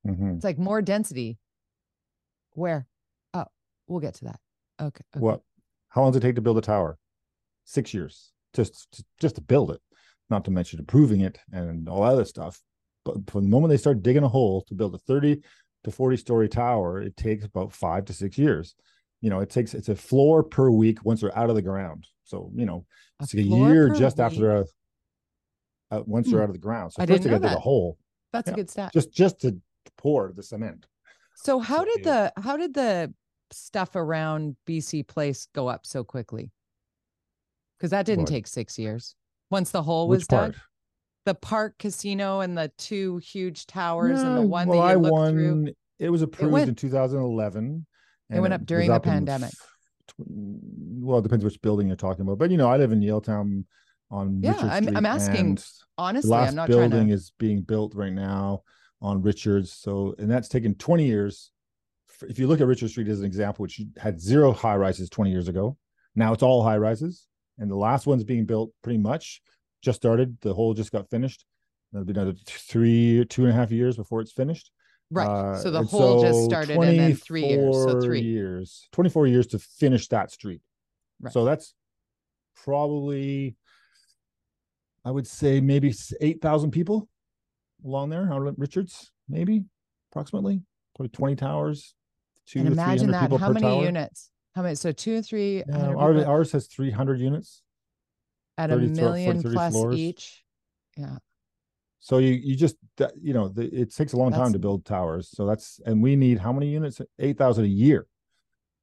[0.06, 0.36] Mhm.
[0.36, 1.38] It's like more density.
[2.54, 2.88] Where?
[3.34, 3.46] Oh,
[3.88, 4.40] we'll get to that.
[4.80, 5.04] Okay.
[5.16, 5.20] okay.
[5.20, 5.42] What?
[5.90, 6.98] How long does it take to build a tower?
[7.66, 9.80] Six years, just to, just to build it,
[10.30, 12.60] not to mention approving it and all that other stuff.
[13.06, 15.42] But from the moment they start digging a hole to build a thirty
[15.84, 18.76] to forty story tower, it takes about five to six years.
[19.22, 22.08] You know, it takes it's a floor per week once they're out of the ground.
[22.24, 22.86] So you know,
[23.20, 24.42] A it's like a year just after week?
[25.92, 26.44] they're uh, once they're Hmm.
[26.44, 26.94] out of the ground.
[26.94, 27.98] So I first they got to dig a hole
[28.34, 28.54] That's yeah.
[28.54, 28.94] a good stat.
[28.94, 29.60] just just to
[29.98, 30.86] pour the cement.
[31.36, 32.30] So how So did yeah.
[32.36, 33.14] the how did the
[33.52, 36.52] stuff around BC Place go up so quickly?
[37.78, 38.30] Because that didn't What?
[38.30, 39.16] take six years.
[39.50, 40.56] Once the hole was dug,
[41.26, 44.96] the Parq casino and the two huge towers and the one well, that you I
[44.96, 45.34] look won.
[45.34, 45.68] through.
[46.00, 47.86] It was approved went- in 2011.
[48.30, 49.52] It went up during the in pandemic.
[50.08, 52.38] tw- Well, it depends which building you're talking about.
[52.38, 53.66] But you know, I live in Yaletown
[54.10, 54.98] on Yeah, Richard I'm- Street.
[54.98, 55.66] I'm asking and the
[55.98, 57.14] Honestly, last I'm not trying building to.
[57.14, 58.64] is being built right now
[59.02, 59.72] on Richards.
[59.72, 61.52] So, and that's taken 20 years.
[62.24, 65.32] If you look at Richard Street as an example, which had zero high rises 20
[65.32, 65.78] years ago,
[66.16, 67.26] now it's all high rises,
[67.58, 69.42] and the last one's being built pretty much
[69.82, 70.38] just started.
[70.42, 71.46] The whole just got finished.
[71.92, 74.72] There'll be another three, two and a half years before it's finished.
[75.10, 75.28] Right.
[75.28, 77.76] Uh, so the and hole just started and then three years.
[77.76, 78.22] So three.
[78.22, 80.62] years, 24 years to finish that street.
[81.20, 81.34] Right.
[81.34, 81.74] So that's
[82.64, 83.58] probably,
[85.04, 87.10] I would say maybe s- 8,000 people
[87.86, 88.26] along there
[88.58, 89.64] Richards, maybe
[90.12, 90.62] approximately,
[90.96, 91.94] probably 20 towers,
[92.46, 93.32] two And imagine that.
[93.32, 93.84] How many tower.
[93.84, 94.30] units?
[94.56, 94.76] How many?
[94.76, 97.64] So two or three Yeah, hundred our- ours has 300 units.
[98.58, 99.96] at a million 30 plus floors.
[99.98, 100.44] each.
[100.98, 101.18] Yeah.
[102.00, 102.76] So you you just
[103.22, 105.30] you know the, it takes a long time to build towers.
[105.30, 107.00] So that's and we need how many units?
[107.20, 108.08] Eight thousand a year,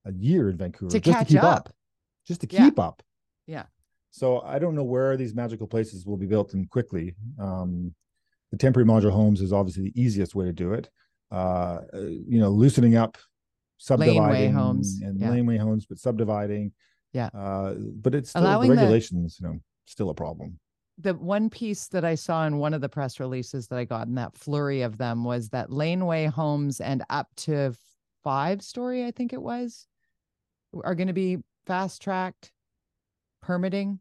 [0.05, 1.57] a year in Vancouver To just catch to keep up.
[1.69, 1.75] up,
[2.27, 2.65] just to Yeah.
[2.65, 3.03] keep up.
[3.47, 3.67] Yeah.
[4.11, 7.15] So I don't know where these magical places will be built in quickly.
[7.39, 7.95] Um,
[8.51, 10.89] the temporary modular homes is obviously the easiest way to do it.
[11.31, 13.19] Uh, uh, you know, loosening up,
[13.77, 15.31] subdividing homes, and yeah.
[15.31, 16.73] laneway homes, but subdividing.
[17.13, 17.29] Yeah.
[17.35, 19.39] Uh, but it's still Allowing the the- regulations.
[19.41, 20.59] You know, still a problem.
[20.99, 24.09] the one piece that I saw in one of the press releases that I got
[24.09, 27.73] in that flurry of them was that laneway homes and up to
[28.25, 29.87] five story, I think it was,
[30.83, 32.51] are going to be fast tracked
[33.43, 34.01] permitting.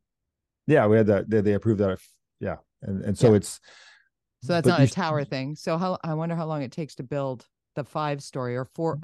[0.65, 1.29] Yeah, we had that.
[1.29, 1.99] They, they approved that.
[2.39, 3.38] Yeah, and and so yeah.
[3.38, 3.60] it's
[4.47, 5.55] so that's not a tower thing.
[5.55, 8.99] So how I wonder how long it takes to build the five story or four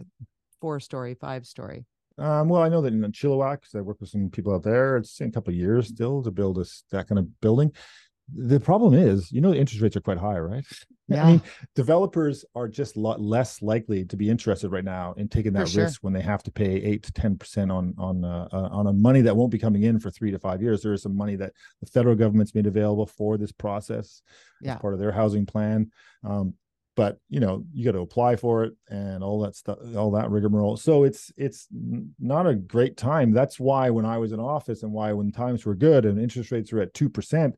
[0.61, 1.85] four story, five story.
[2.17, 4.97] Um, well, I know that in Chilliwack, because I work with some people out there,
[4.97, 7.71] it's in a couple of years still to build this that kind of building
[8.33, 10.65] the problem is, you know, the interest rates are quite high, right?
[11.09, 11.23] Yeah.
[11.23, 11.41] I mean,
[11.75, 16.01] developers are just lot less likely to be interested right now in taking that risk
[16.01, 18.93] when they have to pay eight to ten percent on on uh, uh, on a
[18.93, 20.81] money that won't be coming in for three to five years.
[20.81, 24.21] There is some money that the federal government's made available for this process
[24.61, 24.75] yeah.
[24.75, 25.91] as part of their housing plan.
[26.23, 26.53] Um,
[26.95, 30.29] but you know, you got to apply for it and all that stuff, all that
[30.29, 30.77] rigmarole.
[30.77, 31.67] So it's it's
[32.19, 33.31] not a great time.
[33.31, 36.51] That's why when I was in office and why when times were good and interest
[36.51, 37.57] rates were at two percent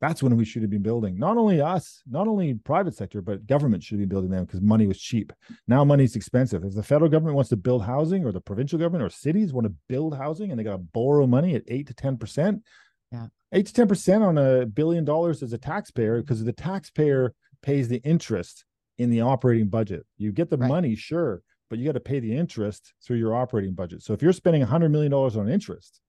[0.00, 1.18] that's when we should have been building.
[1.18, 4.86] Not only us, not only private sector, but government should be building them because money
[4.86, 5.32] was cheap.
[5.68, 6.64] Now money is expensive.
[6.64, 9.66] If the federal government wants to build housing, or the provincial government or cities want
[9.66, 12.62] to build housing, and they got to borrow money at eight to ten percent,
[13.12, 17.34] yeah, eight to ten percent on a billion dollars as a taxpayer, because the taxpayer
[17.62, 18.64] pays the interest
[18.96, 20.06] in the operating budget.
[20.16, 20.68] You get the right.
[20.68, 24.02] money, sure, but you got to pay the interest through your operating budget.
[24.02, 26.00] So if you're spending hundred million dollars on interest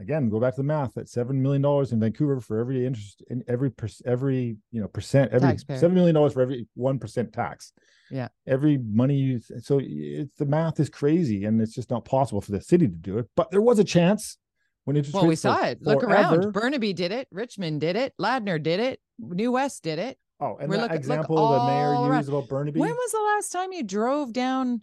[0.00, 3.22] again go back to the math at seven million dollars in vancouver for every interest
[3.30, 5.78] in every per, every you know percent every Taxpayer.
[5.78, 7.72] seven million dollars for every one percent tax.
[8.10, 8.28] Yeah.
[8.46, 12.52] Every money you so it's the math is crazy and it's just not possible for
[12.52, 14.38] the city to do it but there was a chance
[14.84, 15.82] when interest well we saw it.
[15.82, 16.52] Look around.
[16.52, 17.28] burnaby did it.
[17.30, 18.14] Richmond did it.
[18.20, 19.00] Ladner did it.
[19.18, 20.16] New west did it.
[20.40, 22.80] Oh and We're that example the mayor used about burnaby?
[22.80, 24.82] When was the last time you drove down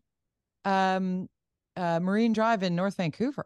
[0.66, 1.28] um
[1.76, 3.46] uh marine drive in north vancouver?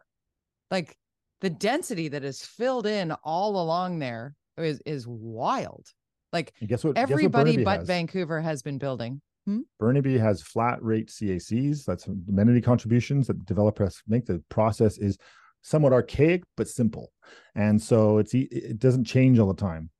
[0.70, 0.96] Like
[1.40, 5.86] the density that is filled in all along there is is wild.
[6.32, 6.96] Like and guess what?
[6.96, 7.86] Everybody guess what but has?
[7.86, 9.20] Vancouver has been building.
[9.46, 9.60] Hmm?
[9.78, 11.84] Burnaby has flat rate CACs.
[11.84, 14.26] That's amenity contributions that developers make.
[14.26, 15.16] The process is
[15.62, 17.10] somewhat archaic but simple,
[17.54, 19.90] and so it's it doesn't change all the time.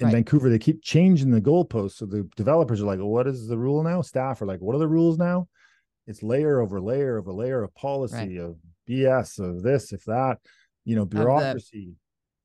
[0.00, 0.12] In right.
[0.12, 3.58] Vancouver, they keep changing the goalposts, so the developers are like, well, "What is the
[3.58, 5.48] rule now?" Staff are like, "What are the rules now?"
[6.08, 8.38] It's layer over layer over layer of policy right.
[8.38, 8.56] of
[8.88, 10.38] BS of this, if that
[10.88, 11.94] you know bureaucracy.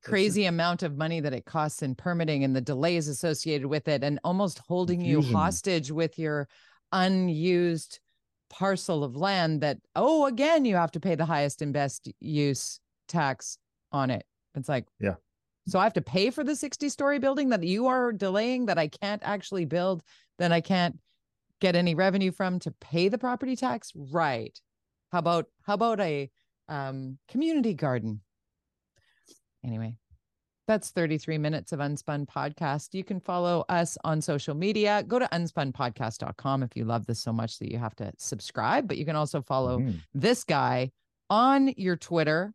[0.04, 4.04] Crazy amount of money that it costs in permitting and the delays associated with it
[4.04, 5.30] and almost holding Confusion.
[5.30, 6.46] you hostage with your
[6.92, 8.00] unused
[8.50, 12.80] parcel of land that oh again you have to pay the highest and best use
[13.08, 13.56] tax
[13.92, 14.24] on it.
[14.54, 15.14] It's like yeah.
[15.66, 18.78] so i have to pay for the 60 story building that you are delaying that
[18.78, 20.04] i can't actually build
[20.38, 20.96] then i can't
[21.60, 23.90] get any revenue from to pay the property tax?
[23.94, 24.58] Right.
[25.12, 26.30] How about how about a
[26.68, 28.20] um, community garden
[29.64, 29.96] Anyway,
[30.66, 32.94] that's 33 minutes of Unspun Podcast.
[32.94, 35.02] You can follow us on social media.
[35.06, 38.88] Go to unspunpodcast.com if you love this so much that you have to subscribe.
[38.88, 40.00] But you can also follow mm.
[40.14, 40.90] this guy
[41.28, 42.52] on your Twitter.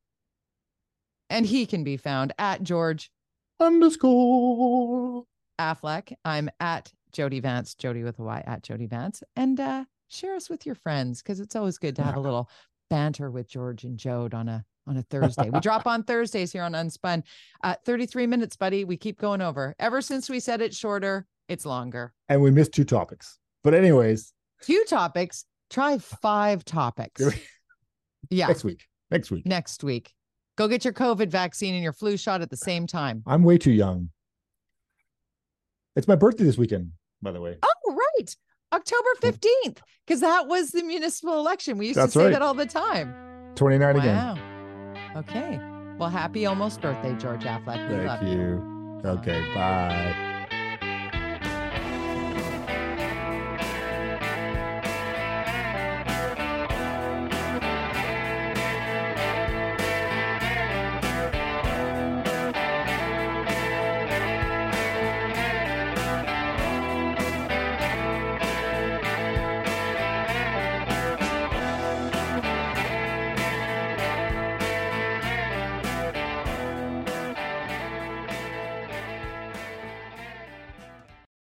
[1.30, 3.12] And he can be found at George
[3.60, 5.26] underscore
[5.60, 6.14] Affleck.
[6.26, 9.22] I'm at Jody Vance, Jody with a Y at Jody Vance.
[9.36, 12.50] And uh, share us with your friends because it's always good to have a little
[12.90, 15.50] banter with George and Jode on a on a Thursday.
[15.50, 17.24] we drop on Thursdays here on Unspun.
[17.64, 18.84] Uh, 33 minutes, buddy.
[18.84, 19.76] We keep going over.
[19.80, 22.14] Ever since we said it's shorter, it's longer.
[22.28, 23.38] And we missed two topics.
[23.64, 25.46] But, anyways, two topics.
[25.70, 27.22] Try five topics.
[28.30, 28.48] yeah.
[28.48, 28.86] Next week.
[29.12, 29.46] Next week.
[29.46, 30.14] Next week.
[30.58, 33.24] Go get your COVID vaccine and your flu shot at the same time.
[33.26, 34.10] I'm way too young.
[35.96, 37.58] It's my birthday this weekend, by the way.
[37.64, 38.36] Oh, right.
[38.74, 41.78] October 15th, because that was the municipal election.
[41.78, 42.32] We used That's to say right.
[42.34, 43.16] that all the time.
[43.56, 44.02] 29 wow.
[44.02, 44.49] again.
[45.16, 45.60] Okay.
[45.98, 47.90] Well, happy almost birthday, George Affleck.
[47.90, 48.30] We Thank you.
[48.30, 49.02] you.
[49.06, 49.42] Okay.
[49.54, 50.29] Bye.